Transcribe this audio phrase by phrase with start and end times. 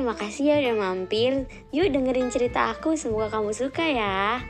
[0.00, 1.44] Hai, makasih ya udah mampir.
[1.76, 4.40] Yuk dengerin cerita aku, semoga kamu suka ya.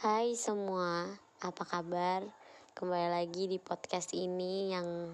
[0.00, 1.04] Hai semua,
[1.44, 2.24] apa kabar?
[2.72, 5.12] Kembali lagi di podcast ini yang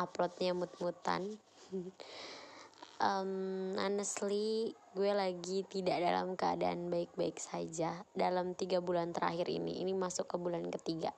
[0.00, 1.28] uploadnya mut-mutan.
[3.04, 9.84] um, honestly, gue lagi tidak dalam keadaan baik-baik saja dalam tiga bulan terakhir ini.
[9.84, 11.12] Ini masuk ke bulan ketiga.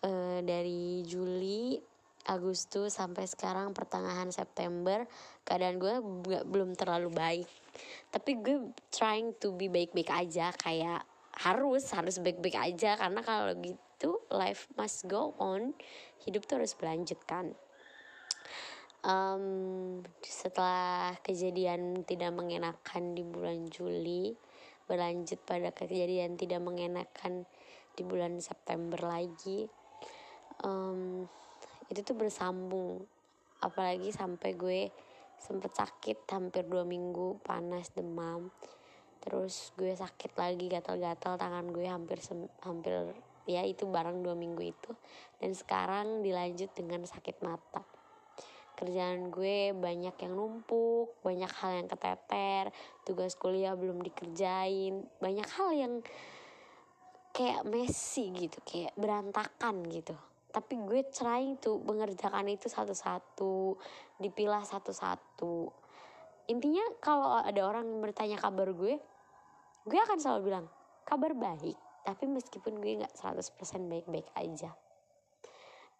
[0.00, 1.90] Uh, dari Juli
[2.30, 5.02] Agustus sampai sekarang pertengahan September
[5.42, 5.94] keadaan gue
[6.30, 7.48] gak, belum terlalu baik.
[8.14, 11.02] Tapi gue trying to be baik-baik aja kayak
[11.42, 12.94] harus harus baik-baik aja.
[12.94, 15.74] Karena kalau gitu life must go on.
[16.22, 17.50] Hidup tuh harus berlanjut kan
[19.04, 24.36] um, setelah kejadian tidak mengenakan di bulan Juli
[24.84, 27.46] berlanjut pada kejadian tidak mengenakan
[27.94, 29.70] di bulan September lagi.
[30.66, 31.30] Um,
[31.90, 33.02] itu tuh bersambung.
[33.60, 34.80] Apalagi sampai gue
[35.36, 38.48] sempet sakit hampir dua minggu panas demam.
[39.20, 42.22] Terus gue sakit lagi gatal-gatal tangan gue hampir
[42.64, 43.12] hampir
[43.44, 44.90] ya itu barang dua minggu itu.
[45.42, 47.82] Dan sekarang dilanjut dengan sakit mata.
[48.78, 52.72] Kerjaan gue banyak yang numpuk banyak hal yang keteter
[53.04, 55.04] tugas kuliah belum dikerjain.
[55.20, 55.94] Banyak hal yang
[57.34, 60.16] kayak messy gitu kayak berantakan gitu
[60.50, 63.78] tapi gue trying to mengerjakan itu satu-satu
[64.18, 65.70] dipilah satu-satu.
[66.50, 68.98] Intinya kalau ada orang bertanya kabar gue
[69.86, 70.66] gue akan selalu bilang
[71.08, 74.74] kabar baik tapi meskipun gue nggak 100% baik-baik aja.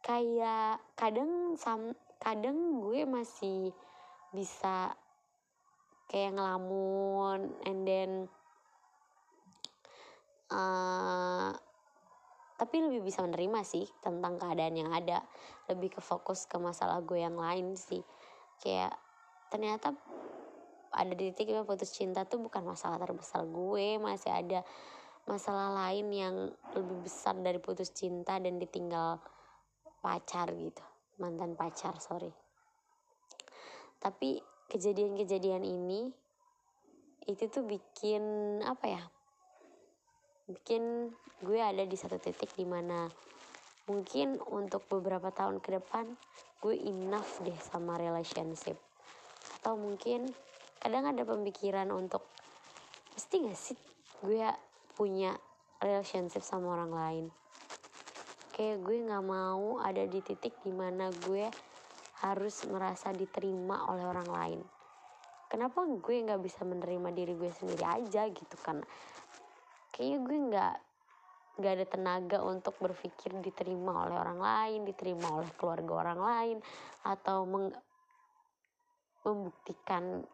[0.00, 3.72] Kayak kadang sam kadang gue masih
[4.34, 4.92] bisa
[6.10, 8.10] kayak ngelamun and then
[10.50, 11.54] uh,
[12.60, 15.24] tapi lebih bisa menerima sih tentang keadaan yang ada.
[15.64, 18.04] Lebih ke fokus ke masalah gue yang lain sih.
[18.60, 19.00] Kayak
[19.48, 19.96] ternyata
[20.92, 23.96] ada di titik yang putus cinta tuh bukan masalah terbesar gue.
[23.96, 24.60] Masih ada
[25.24, 26.36] masalah lain yang
[26.76, 29.24] lebih besar dari putus cinta dan ditinggal
[30.04, 30.84] pacar gitu.
[31.16, 32.28] Mantan pacar sorry.
[34.04, 34.36] Tapi
[34.68, 36.12] kejadian-kejadian ini
[37.24, 38.20] itu tuh bikin
[38.68, 39.02] apa ya
[40.50, 41.14] bikin
[41.46, 43.06] gue ada di satu titik di mana
[43.86, 46.10] mungkin untuk beberapa tahun ke depan
[46.60, 48.76] gue enough deh sama relationship.
[49.60, 50.28] Atau mungkin
[50.82, 52.26] kadang ada pemikiran untuk
[53.14, 53.78] pasti gak sih
[54.20, 54.44] gue
[54.98, 55.32] punya
[55.80, 57.24] relationship sama orang lain?
[58.52, 61.48] Kayak gue nggak mau ada di titik di mana gue
[62.20, 64.60] harus merasa diterima oleh orang lain.
[65.48, 68.84] Kenapa gue nggak bisa menerima diri gue sendiri aja gitu kan
[70.00, 70.76] kayaknya gue nggak
[71.60, 76.56] nggak ada tenaga untuk berpikir diterima oleh orang lain diterima oleh keluarga orang lain
[77.04, 77.68] atau meng,
[79.28, 80.24] membuktikan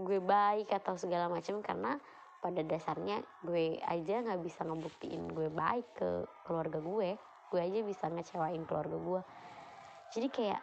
[0.00, 2.00] gue baik atau segala macam karena
[2.40, 7.20] pada dasarnya gue aja nggak bisa ngebuktiin gue baik ke keluarga gue.
[7.52, 9.22] Gue aja bisa ngecewain keluarga gue.
[10.16, 10.60] Jadi kayak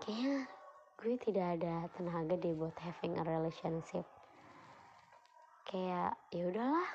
[0.00, 0.48] kayaknya
[0.96, 4.08] gue tidak ada tenaga deh buat having a relationship
[5.74, 6.88] kayak ya udahlah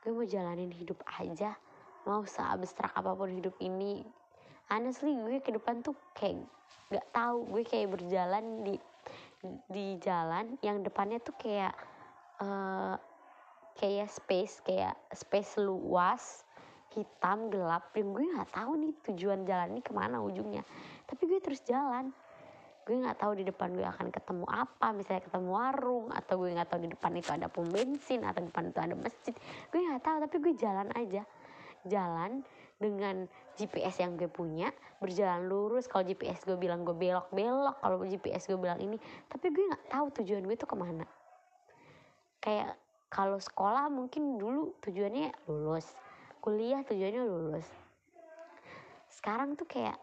[0.00, 1.52] gue mau jalanin hidup aja.
[2.08, 4.00] Mau seabstrak apa pun hidup ini.
[4.72, 6.48] Honestly gue ke depan tuh kayak
[6.88, 7.44] gak tahu.
[7.52, 8.80] Gue kayak berjalan di
[9.68, 11.76] di jalan yang depannya tuh kayak
[12.40, 12.96] uh,
[13.76, 16.48] kayak space kayak space luas
[16.96, 17.92] hitam gelap.
[17.92, 20.64] Dan gue nggak tahu nih tujuan jalan ini ke mana ujungnya.
[21.04, 22.16] Tapi gue terus jalan
[22.84, 24.92] gue nggak tahu di depan gue akan ketemu apa.
[24.92, 28.48] Misalnya ketemu warung atau gue nggak tahu di depan itu ada pom bensin atau di
[28.52, 29.34] depan itu ada masjid.
[29.72, 31.22] Gue nggak tahu tapi gue jalan aja.
[31.84, 32.44] Jalan
[32.76, 33.24] dengan
[33.56, 34.68] GPS yang gue punya
[35.00, 35.88] berjalan lurus.
[35.88, 39.00] Kalau GPS gue bilang gue belok belok kalau GPS gue bilang ini.
[39.32, 41.08] Tapi gue nggak tahu tujuan gue itu ke mana.
[42.44, 42.76] Kayak
[43.08, 45.88] kalau sekolah mungkin dulu tujuannya lulus.
[46.44, 47.64] Kuliah tujuannya lulus.
[49.08, 49.96] Sekarang tuh kayak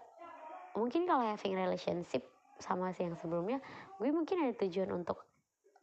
[0.74, 2.26] mungkin kalau having relationship
[2.62, 3.60] sama si yang sebelumnya.
[3.98, 5.22] Gue mungkin ada tujuan untuk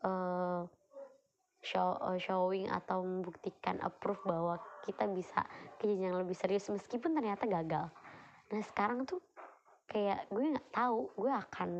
[0.06, 0.64] uh,
[1.62, 5.42] show, uh, showing atau membuktikan approve bahwa kita bisa
[5.76, 7.86] ke jenjang lebih serius meskipun ternyata gagal.
[8.48, 9.20] Nah sekarang tuh
[9.88, 11.70] kayak gue nggak tahu gue akan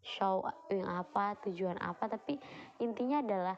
[0.00, 0.40] show
[0.72, 2.40] yang apa tujuan apa tapi
[2.80, 3.56] intinya adalah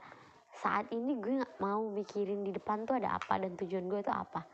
[0.53, 4.13] saat ini gue nggak mau mikirin di depan tuh ada apa dan tujuan gue tuh
[4.15, 4.45] apa.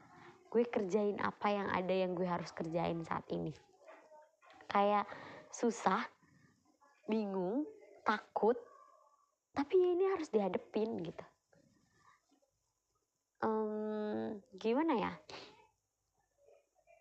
[0.49, 3.52] Gue kerjain apa yang ada yang gue harus kerjain saat ini.
[4.69, 5.05] Kayak
[5.52, 6.05] susah
[7.08, 7.64] bingung,
[8.05, 8.55] takut,
[9.56, 11.25] tapi ini harus dihadepin gitu.
[13.43, 15.12] Um, gimana ya?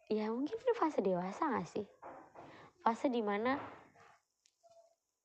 [0.08, 1.86] Ya mungkin ini fase dewasa gak sih?
[2.88, 3.60] fase di mana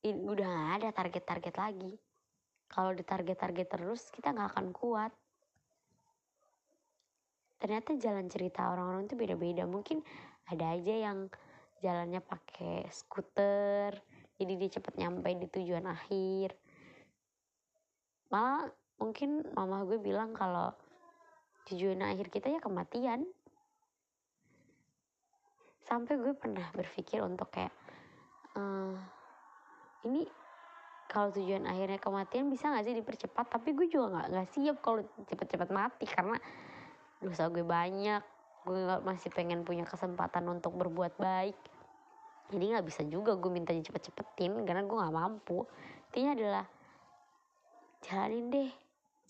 [0.03, 1.95] udah gak ada target-target lagi
[2.67, 5.15] kalau di target-target terus kita nggak akan kuat
[7.63, 10.03] ternyata jalan cerita orang-orang itu beda-beda mungkin
[10.51, 11.31] ada aja yang
[11.79, 13.95] jalannya pakai skuter
[14.63, 16.55] jadi cepet nyampe di tujuan akhir.
[18.31, 18.71] Malah
[19.03, 20.71] mungkin mama gue bilang kalau
[21.67, 23.27] tujuan akhir kita ya kematian.
[25.83, 27.75] Sampai gue pernah berpikir untuk kayak
[28.55, 28.95] uh,
[30.07, 30.31] ini
[31.11, 33.59] kalau tujuan akhirnya kematian bisa gak sih dipercepat?
[33.59, 36.39] Tapi gue juga nggak nggak siap kalau cepet-cepet mati karena
[37.19, 38.23] dosa gue banyak.
[38.63, 41.72] Gue masih pengen punya kesempatan untuk berbuat baik
[42.51, 45.65] jadi nggak bisa juga gue minta cepet-cepetin karena gue nggak mampu.
[46.11, 46.67] Intinya adalah
[48.05, 48.71] jalanin deh.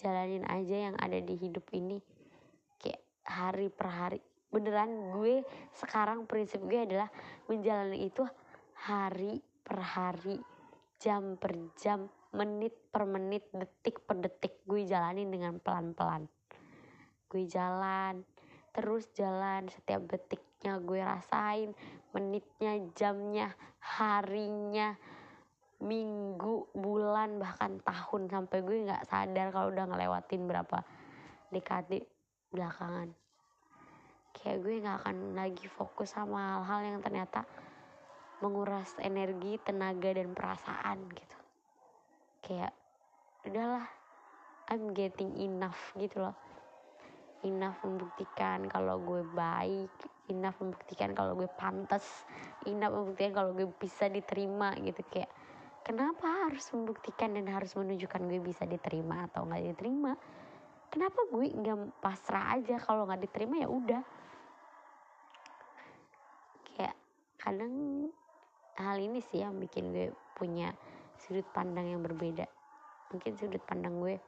[0.03, 2.03] Jalanin aja yang ada di hidup ini.
[2.83, 4.21] Kayak hari per hari.
[4.51, 7.07] Beneran gue sekarang prinsip gue adalah
[7.47, 8.27] menjalani itu
[8.75, 10.37] hari per hari.
[11.03, 16.31] Jam per jam, menit per menit, detik per detik gue jalanin dengan pelan-pelan.
[17.27, 18.23] Gue jalan,
[18.71, 21.75] terus jalan setiap detiknya gue rasain,
[22.13, 24.95] menitnya, jamnya, harinya,
[25.83, 30.79] minggu, bulan, bahkan tahun sampai gue nggak sadar kalau udah ngelewatin berapa
[31.51, 32.07] dekade
[32.55, 33.11] belakangan.
[34.33, 37.43] Kayak gue nggak akan lagi fokus sama hal-hal yang ternyata
[38.43, 41.39] menguras energi, tenaga dan perasaan gitu.
[42.43, 42.73] Kayak
[43.47, 43.87] udahlah,
[44.71, 46.52] I'm getting enough gitu loh.
[47.43, 49.91] Enough membuktikan kalau gue baik,
[50.31, 52.23] enough membuktikan kalau gue pantas,
[52.71, 55.03] enough membuktikan kalau gue bisa diterima gitu.
[55.11, 55.27] Kayak
[55.83, 60.15] kenapa harus membuktikan dan harus menunjukkan gue bisa diterima atau nggak diterima?
[60.87, 64.03] Kenapa gue nggak pasrah aja kalau nggak diterima ya udah.
[66.63, 66.95] Kayak
[67.43, 67.75] kadang
[68.79, 70.71] hal ini sih yang bikin gue punya
[71.19, 72.47] sudut pandang yang berbeda.
[73.11, 74.23] Mungkin sudut pandang gue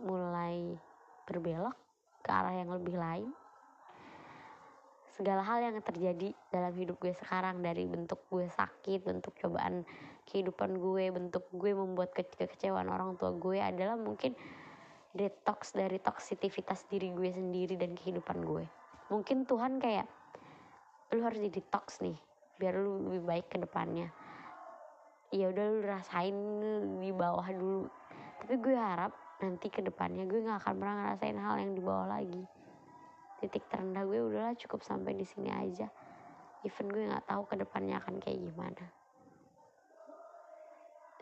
[0.00, 0.72] mulai
[1.28, 1.83] berbelok
[2.24, 3.28] ke arah yang lebih lain.
[5.14, 9.86] Segala hal yang terjadi dalam hidup gue sekarang dari bentuk gue sakit, bentuk cobaan
[10.26, 14.34] kehidupan gue, bentuk gue membuat ke kekecewaan orang tua gue adalah mungkin
[15.14, 18.66] detox dari toksitivitas diri gue sendiri dan kehidupan gue.
[19.14, 20.10] Mungkin Tuhan kayak
[21.14, 22.18] lu harus di detox nih
[22.58, 24.10] biar lu lebih baik ke depannya.
[25.30, 26.36] Ya udah lu rasain
[26.98, 27.86] di bawah dulu
[28.44, 29.08] tapi gue harap
[29.40, 32.44] nanti ke depannya gue nggak akan pernah ngerasain hal yang di bawah lagi.
[33.40, 35.88] Titik terendah gue udahlah cukup sampai di sini aja.
[36.60, 38.84] Even gue nggak tahu ke depannya akan kayak gimana.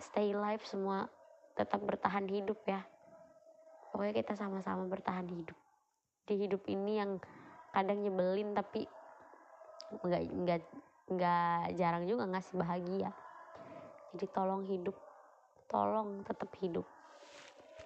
[0.02, 1.06] Stay live semua
[1.54, 2.82] tetap bertahan hidup ya.
[3.94, 5.54] Pokoknya kita sama-sama bertahan hidup.
[6.26, 7.22] Di hidup ini yang
[7.70, 8.82] kadang nyebelin tapi
[9.94, 10.60] nggak nggak
[11.06, 13.14] nggak jarang juga ngasih bahagia.
[14.10, 14.98] Jadi tolong hidup.
[15.70, 16.82] Tolong tetap hidup